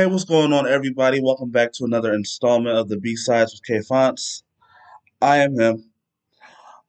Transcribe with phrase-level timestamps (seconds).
[0.00, 1.20] Hey, what's going on, everybody?
[1.22, 4.42] Welcome back to another installment of the B Sides with K Fonts.
[5.20, 5.90] I am him.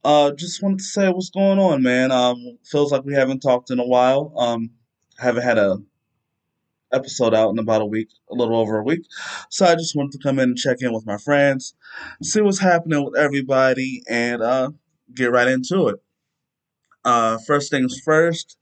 [0.01, 2.13] Uh, just wanted to say what's going on, man.
[2.13, 4.31] Um, feels like we haven't talked in a while.
[4.37, 4.69] Um,
[5.19, 5.79] haven't had a
[6.93, 9.01] episode out in about a week, a little over a week.
[9.49, 11.75] So I just wanted to come in and check in with my friends,
[12.23, 14.71] see what's happening with everybody, and uh,
[15.13, 15.97] get right into it.
[17.03, 18.57] Uh, first things first,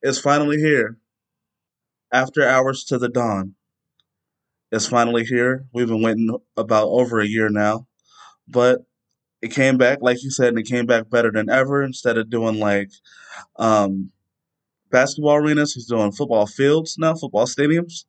[0.00, 0.96] it's finally here.
[2.12, 3.54] After Hours til the Dawn.
[4.72, 5.66] It's finally here.
[5.72, 7.86] We've been waiting about over a year now,
[8.46, 8.80] but
[9.42, 11.82] it came back, like you said, and it came back better than ever.
[11.82, 12.90] Instead of doing like
[13.56, 14.10] um,
[14.90, 18.04] basketball arenas, he's doing football fields now, football stadiums.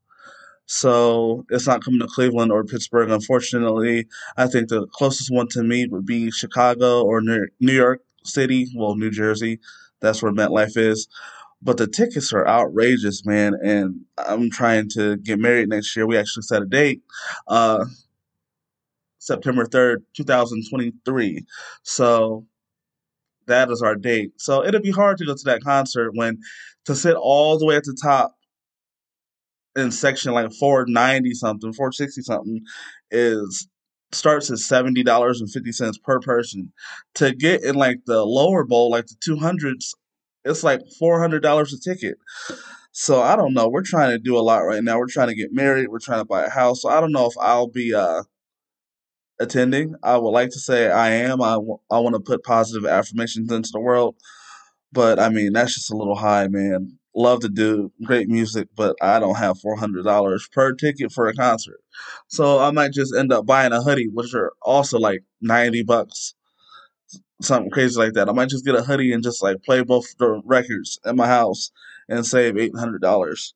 [0.66, 4.08] So it's not coming to Cleveland or Pittsburgh, unfortunately.
[4.38, 8.96] I think the closest one to me would be Chicago or New York City, well,
[8.96, 9.60] New Jersey.
[10.00, 11.08] That's where MetLife is.
[11.62, 13.54] But the tickets are outrageous, man.
[13.64, 16.08] And I'm trying to get married next year.
[16.08, 17.02] We actually set a date.
[17.48, 17.86] Uh,
[19.20, 21.46] September 3rd, 2023.
[21.84, 22.48] So
[23.46, 24.32] that is our date.
[24.38, 26.40] So it'll be hard to go to that concert when
[26.86, 28.36] to sit all the way at the top
[29.76, 32.62] in section like 490 something, 460 something
[33.12, 33.68] is
[34.14, 36.72] starts at seventy dollars and fifty cents per person.
[37.16, 39.96] To get in like the lower bowl, like the two hundreds,
[40.46, 42.18] it's like four hundred dollars a ticket.
[42.94, 43.70] So I don't know.
[43.70, 44.98] We're trying to do a lot right now.
[45.00, 45.90] We're trying to get married.
[45.90, 46.82] We're trying to buy a house.
[46.82, 48.24] So I don't know if I'll be uh
[49.40, 49.96] attending.
[50.04, 51.42] I would like to say I am.
[51.42, 54.16] I, w- I want to put positive affirmations into the world.
[54.94, 56.98] But I mean, that's just a little high, man.
[57.16, 61.80] Love to do great music, but I don't have $400 per ticket for a concert.
[62.30, 66.36] So I might just end up buying a hoodie, which are also like 90 bucks,
[67.42, 68.30] something crazy like that.
[68.30, 71.28] I might just get a hoodie and just like play both the records at my
[71.28, 71.72] house
[72.10, 73.54] and save $800.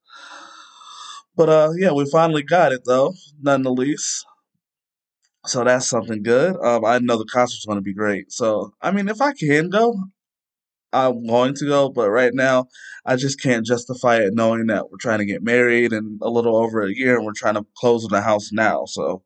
[1.35, 4.25] But uh, yeah, we finally got it though, none the least.
[5.45, 6.55] So that's something good.
[6.57, 8.31] Um, I know the concert's going to be great.
[8.31, 9.95] So, I mean, if I can go,
[10.91, 11.89] I'm going to go.
[11.89, 12.65] But right now,
[13.05, 16.55] I just can't justify it knowing that we're trying to get married in a little
[16.55, 18.85] over a year and we're trying to close on the house now.
[18.85, 19.23] So,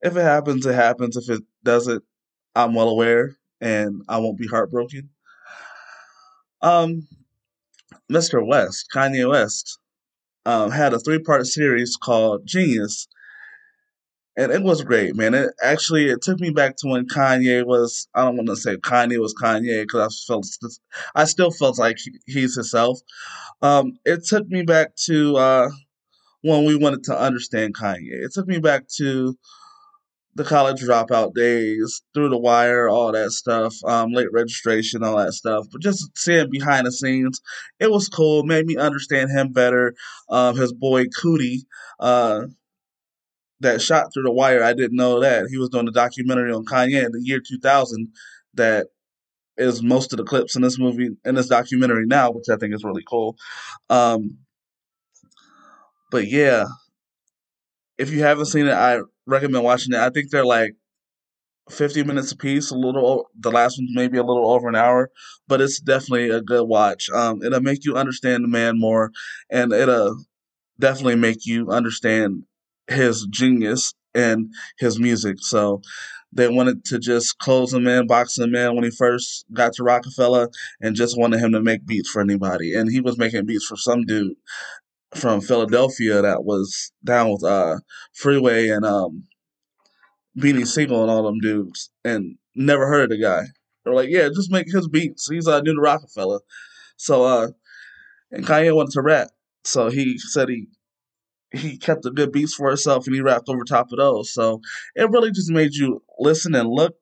[0.00, 1.16] if it happens, it happens.
[1.16, 2.02] If it doesn't,
[2.54, 5.10] I'm well aware and I won't be heartbroken.
[6.62, 7.06] Um,
[8.10, 8.46] Mr.
[8.46, 9.78] West, Kanye West,
[10.46, 13.06] um, had a three part series called jeen-yuhs
[14.36, 15.34] and it was great, man.
[15.34, 18.08] It actually it took me back to when Kanye was.
[18.14, 20.46] I don't want to say Kanye was Kanye because I felt
[21.14, 22.98] I still felt like he's himself.
[23.62, 25.70] Um, it took me back to uh,
[26.42, 28.24] when we wanted to understand Kanye.
[28.24, 29.38] It took me back to
[30.36, 35.32] the college dropout days, through the wire, all that stuff, um, late registration, all that
[35.32, 35.66] stuff.
[35.70, 37.40] But just seeing behind the scenes,
[37.78, 38.42] it was cool.
[38.42, 39.94] Made me understand him better.
[40.28, 41.60] Um, his boy Coodie.
[42.00, 42.46] Uh,
[43.60, 44.62] that shot through the wire.
[44.62, 48.08] I didn't know that he was doing a documentary on Kanye in the year 2000
[48.54, 48.88] that
[49.56, 52.74] is most of the clips in this movie in this documentary now, which I think
[52.74, 53.36] is really cool.
[53.88, 54.38] Um,
[56.10, 56.66] but yeah,
[57.98, 60.00] if you haven't seen it, I recommend watching it.
[60.00, 60.74] I think they're like
[61.70, 65.10] 50 minutes a piece, a little the last one's maybe a little over an hour,
[65.48, 67.08] but it's definitely a good watch.
[67.10, 69.10] Um, it'll make you understand the man more,
[69.50, 70.24] and it'll
[70.78, 72.44] definitely make you understand
[72.88, 75.36] his genius and his music.
[75.40, 75.80] So
[76.32, 79.84] they wanted to just close him in, box him in when he first got to
[79.84, 80.48] Roc-A-Fella,
[80.80, 82.74] and just wanted him to make beats for anybody.
[82.74, 84.34] And he was making beats for some dude
[85.14, 87.78] from Philadelphia that was down with uh,
[88.12, 89.24] Freeway and um,
[90.38, 93.42] Beanie Sigel and all them dudes, and never heard of the guy.
[93.84, 95.28] They're like, yeah, just make his beats.
[95.28, 96.40] He's uh, new to Roc-A-Fella.
[96.96, 97.48] So, uh,
[98.30, 99.28] and Kanye wanted to rap.
[99.64, 100.68] So he said he
[101.52, 104.32] he kept the good beats for himself and he rapped over top of those.
[104.32, 104.60] So
[104.96, 106.96] it really just made you listen and look.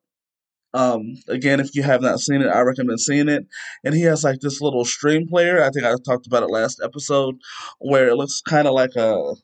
[0.75, 3.47] Um, again, if you have not seen it, I recommend seeing it.
[3.85, 5.63] And he has like this little Stem Player.
[5.63, 7.37] I think I talked about it last episode,
[7.79, 9.35] where it looks kind of like a,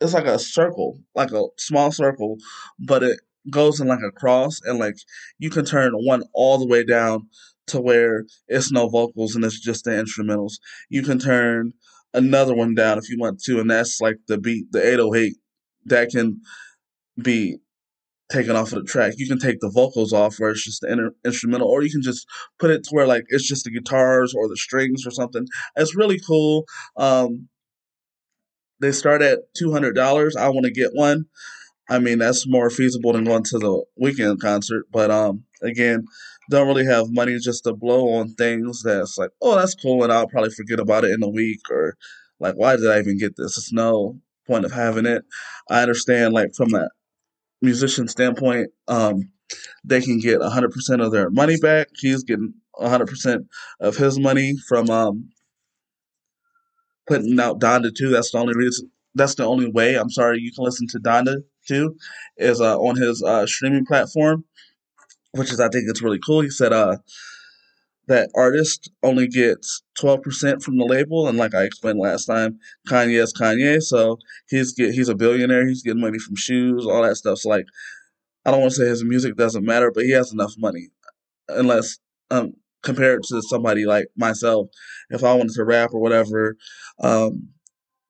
[0.00, 2.36] it's like a circle, like a small circle,
[2.78, 3.20] but it
[3.50, 4.96] goes in like a cross, and like
[5.38, 7.28] you can turn one all the way down
[7.68, 10.54] to where it's no vocals and it's just the instrumentals.
[10.88, 11.72] You can turn
[12.12, 15.34] another one down if you want to, and that's like the beat, the 808
[15.86, 16.40] that can
[17.20, 17.58] be
[18.30, 19.14] taken off of the track.
[19.16, 22.02] You can take the vocals off where it's just the inter- instrumental, or you can
[22.02, 22.26] just
[22.58, 25.46] put it to where like it's just the guitars or the strings or something.
[25.76, 26.64] It's really cool.
[26.96, 27.48] Um,
[28.80, 30.36] they start at two hundred dollars.
[30.36, 31.26] I want to get one.
[31.88, 34.84] I mean, that's more feasible than going to the Weeknd concert.
[34.92, 36.04] But um, again,
[36.48, 40.12] don't really have money just to blow on things that's like, oh, that's cool, and
[40.12, 41.96] I'll probably forget about it in a week or
[42.40, 43.58] Like, why did I even get this?
[43.58, 45.24] It's no point of having it.
[45.68, 46.88] I understand, like, from a
[47.62, 49.30] musician standpoint, um,
[49.84, 51.88] they can get 100% of their money back.
[51.96, 53.46] He's getting 100%
[53.80, 55.30] of his money from um,
[57.06, 58.10] putting out Donda 2.
[58.10, 58.90] That's the only reason.
[59.14, 59.96] That's the only way.
[59.96, 61.96] I'm sorry, you can listen to Donda 2
[62.36, 64.44] is uh, on his uh, streaming platform,
[65.32, 66.40] which is I think it's really cool.
[66.42, 66.98] He said uh,
[68.10, 72.58] that artist only gets 12% from the label, and like I explained last time,
[72.88, 74.18] Kanye is Kanye, so
[74.48, 75.66] he's get he's a billionaire.
[75.66, 77.38] He's getting money from shoes, all that stuff.
[77.38, 77.66] So like,
[78.44, 80.88] I don't want to say his music doesn't matter, but he has enough money,
[81.48, 81.98] unless
[82.30, 84.68] um compared to somebody like myself,
[85.10, 86.56] if I wanted to rap or whatever,
[87.00, 87.50] um,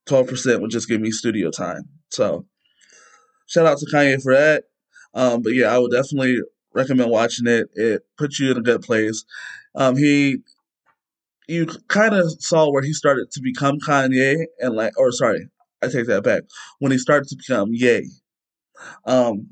[0.08, 1.82] 12% would just give me studio time.
[2.11, 2.47] So
[3.49, 4.64] shout out to Kanye for that.
[5.12, 6.38] Um, but yeah, I would definitely
[6.75, 7.69] recommend watching it.
[7.75, 9.25] It puts you in a good place.
[9.75, 10.38] Um, he,
[11.49, 15.49] you kind of saw where he started to become Kanye, and like, or sorry,
[15.82, 16.43] I take that back.
[16.78, 18.08] When he started to become Ye,
[19.05, 19.49] um,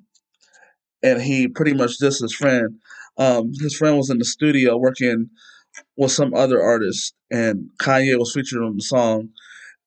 [1.03, 2.79] and he pretty much dissed his friend.
[3.17, 5.31] Um, his friend was in the studio working
[5.97, 9.31] with some other artist, and Kanye was featured on the song.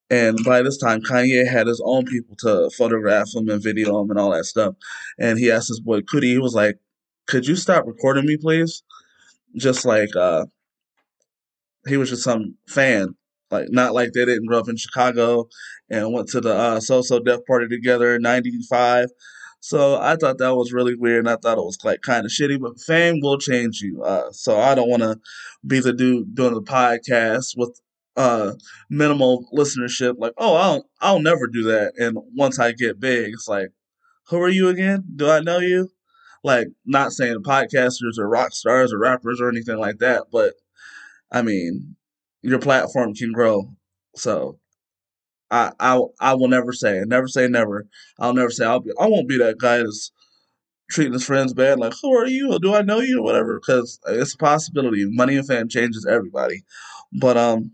[0.09, 4.09] And by this time, Kanye had his own people to photograph him and video him
[4.09, 4.75] and all that stuff.
[5.17, 6.77] And he asked his boy Coodie, he was like,
[7.31, 8.83] "Could you stop recording me, please?"
[9.55, 10.45] Just like uh,
[11.87, 13.15] he was just some fan,
[13.49, 15.47] like not like they didn't grow up in Chicago
[15.89, 19.07] and went to the uh, So So Def party together in '95.
[19.61, 22.31] So I thought that was really weird, and I thought it was like kind of
[22.31, 22.59] shitty.
[22.59, 24.03] But fame will change you.
[24.03, 25.17] Uh, so I don't want to
[25.65, 27.79] be the dude doing the podcast with
[28.17, 28.53] uh
[28.89, 30.15] minimal listenership.
[30.17, 31.93] Like, oh, I'll I'll never do that.
[31.97, 33.69] And once I get big, it's like,
[34.27, 35.05] who are you again?
[35.15, 35.91] Do I know you?
[36.43, 40.53] Like, not saying podcasters or rock stars or rappers or anything like that, but
[41.31, 41.95] I mean,
[42.41, 43.73] your platform can grow.
[44.15, 44.59] So
[45.51, 47.87] I I I will never say, never say never.
[48.19, 48.91] I'll never say I'll be.
[48.99, 50.11] I won't be that guy that's
[50.89, 51.79] treating his friends bad.
[51.79, 52.53] Like, who are you?
[52.53, 53.19] Or do I know you?
[53.19, 53.59] Or whatever.
[53.59, 55.05] Because it's a possibility.
[55.07, 56.63] Money and fame changes everybody.
[57.13, 57.71] But um,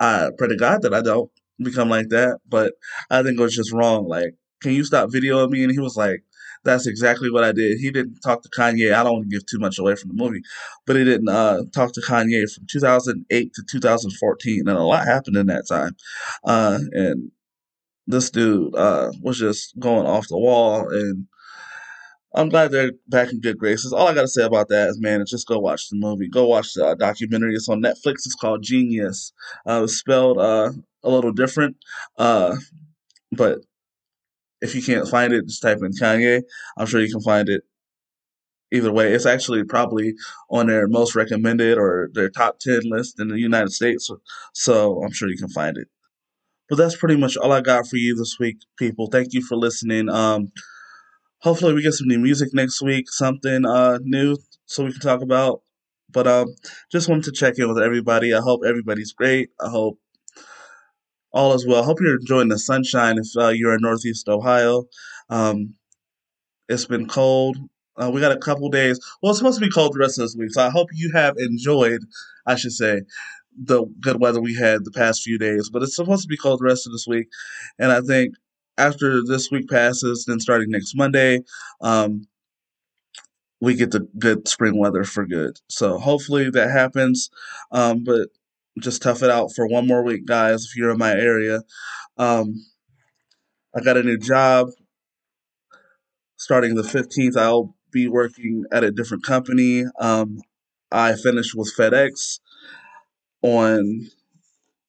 [0.00, 2.38] I pray to God that I don't become like that.
[2.48, 2.74] But
[3.10, 4.06] I think it was just wrong.
[4.06, 5.62] Like, can you stop videoing me?
[5.62, 6.22] And he was like,
[6.64, 7.78] that's exactly what I did.
[7.78, 8.94] He didn't talk to Kanye.
[8.94, 10.42] I don't want to give too much away from the movie,
[10.86, 15.36] but he didn't uh, talk to Kanye from 2008 to 2014, and a lot happened
[15.36, 15.96] in that time.
[16.44, 17.30] Uh, and
[18.06, 21.26] this dude uh, was just going off the wall, and
[22.34, 23.92] I'm glad they're back in good graces.
[23.92, 26.28] All I gotta say about that is, man, just go watch the movie.
[26.28, 27.54] Go watch the uh, documentary.
[27.54, 28.26] It's on Netflix.
[28.26, 29.32] It's called jeen-yuhs.
[29.66, 30.72] Uh, it's spelled uh,
[31.02, 31.76] a little different,
[32.18, 32.56] uh,
[33.32, 33.60] but
[34.60, 36.42] if you can't find it, just type in Kanye.
[36.76, 37.62] I'm sure you can find it
[38.72, 39.12] either way.
[39.12, 40.14] It's actually probably
[40.50, 44.10] on their most recommended or their top 10 list in the United States.
[44.54, 45.88] So I'm sure you can find it.
[46.68, 49.06] But that's pretty much all I got for you this week, people.
[49.06, 50.10] Thank you for listening.
[50.10, 50.52] Um,
[51.38, 54.36] hopefully we get some new music next week, something uh, new
[54.66, 55.62] so we can talk about.
[56.10, 56.54] But um,
[56.90, 58.34] just wanted to check in with everybody.
[58.34, 59.50] I hope everybody's great.
[59.60, 59.98] I hope
[61.32, 61.82] all is well.
[61.82, 64.84] Hope you're enjoying the sunshine if uh, you're in Northeast Ohio.
[65.28, 65.74] Um,
[66.68, 67.56] it's been cold.
[67.96, 69.00] Uh, we got a couple days.
[69.22, 71.10] Well, it's supposed to be cold the rest of this week, so I hope you
[71.12, 72.00] have enjoyed,
[72.46, 73.02] I should say,
[73.60, 75.68] the good weather we had the past few days.
[75.68, 77.26] But it's supposed to be cold the rest of this week,
[77.78, 78.34] and I think
[78.76, 81.40] after this week passes, then starting next Monday,
[81.80, 82.28] um,
[83.60, 85.58] we get the good spring weather for good.
[85.68, 87.28] So hopefully that happens.
[87.72, 88.28] Um, but
[88.80, 91.62] just tough it out for one more week, guys, if you're in my area.
[92.16, 92.54] Um,
[93.74, 94.68] I got a new job
[96.36, 97.36] starting the 15th.
[97.36, 99.84] I'll be working at a different company.
[100.00, 100.38] Um,
[100.90, 102.40] I finished with FedEx
[103.42, 104.08] on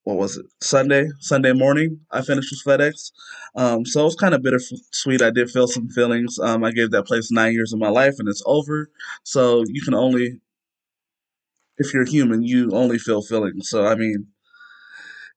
[0.03, 1.99] what was it Sunday Sunday morning.
[2.11, 3.11] I finished with FedEx,
[3.55, 5.21] um, so it was kind of bittersweet.
[5.21, 6.39] I did feel some feelings.
[6.39, 8.89] Um, I gave that place nine years of my life, and it's over.
[9.23, 10.39] So you can only
[11.79, 13.69] if you're human, you only feel feelings.
[13.69, 14.27] So I mean,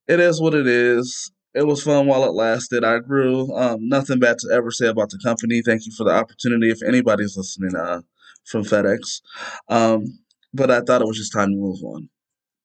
[0.08, 1.32] it is what it is.
[1.54, 2.84] It was fun while it lasted.
[2.84, 3.54] I grew.
[3.54, 5.62] Um, nothing bad to ever say about the company.
[5.62, 6.70] Thank you for the opportunity.
[6.70, 8.00] If anybody's listening uh,
[8.44, 9.20] from FedEx,
[9.68, 10.04] um,
[10.52, 12.08] but I thought it was just time to move on.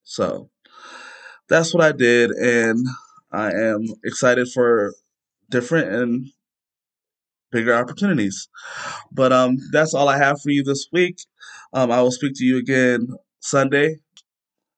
[0.03, 0.49] So
[1.49, 2.85] that's what I did, and
[3.31, 4.93] I am excited for
[5.49, 6.25] different and
[7.51, 8.49] bigger opportunities.
[9.11, 11.17] But um, that's all I have for you this week.
[11.73, 13.07] Um, I will speak to you again
[13.39, 13.97] Sunday.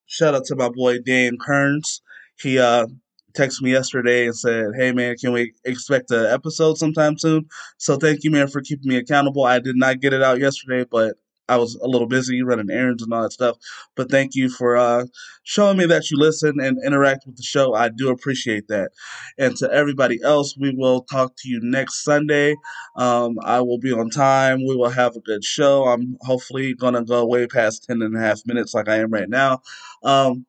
[0.08, 2.02] Shout out to my boy Dan Kearns.
[2.42, 2.88] He uh
[3.34, 7.48] texted me yesterday and said, "Hey man, can we expect an episode sometime soon?"
[7.78, 9.44] So thank you, man, for keeping me accountable.
[9.44, 11.16] I did not get it out yesterday, but
[11.50, 13.58] I was a little busy running errands and all that stuff.
[13.96, 15.06] But thank you for uh,
[15.44, 17.74] showing me that you listen and interact with the show.
[17.74, 18.92] I do appreciate that.
[19.38, 22.56] And to everybody else, we will talk to you next Sunday.
[22.96, 24.60] Um, I will be on time.
[24.66, 25.86] We will have a good show.
[25.86, 29.12] I'm hopefully going to go way past 10 and a half minutes like I am
[29.12, 29.62] right now.
[30.04, 30.46] Um,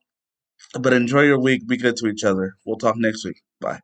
[0.78, 1.66] but enjoy your week.
[1.66, 2.56] Be good to each other.
[2.64, 3.42] We'll talk next week.
[3.60, 3.80] Bye.